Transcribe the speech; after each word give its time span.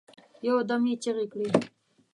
یو 0.47 0.57
دم 0.69 0.81
یې 0.89 0.95
چیغي 1.03 1.25
کړې 1.31 1.47